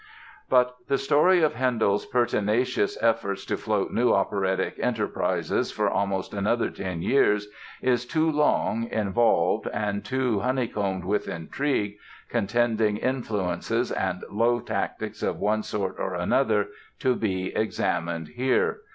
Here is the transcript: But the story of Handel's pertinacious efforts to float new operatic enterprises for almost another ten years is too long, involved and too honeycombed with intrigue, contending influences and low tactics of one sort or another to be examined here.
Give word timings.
But 0.49 0.77
the 0.87 0.97
story 0.97 1.43
of 1.43 1.53
Handel's 1.53 2.07
pertinacious 2.07 2.97
efforts 3.03 3.45
to 3.45 3.55
float 3.55 3.91
new 3.91 4.13
operatic 4.13 4.77
enterprises 4.79 5.71
for 5.71 5.91
almost 5.91 6.33
another 6.33 6.71
ten 6.71 7.03
years 7.03 7.47
is 7.83 8.03
too 8.07 8.31
long, 8.31 8.87
involved 8.89 9.67
and 9.71 10.03
too 10.03 10.39
honeycombed 10.39 11.05
with 11.05 11.27
intrigue, 11.27 11.97
contending 12.29 12.97
influences 12.97 13.91
and 13.91 14.23
low 14.31 14.59
tactics 14.59 15.21
of 15.21 15.37
one 15.37 15.61
sort 15.61 15.97
or 15.99 16.15
another 16.15 16.69
to 16.97 17.15
be 17.15 17.55
examined 17.55 18.29
here. 18.29 18.81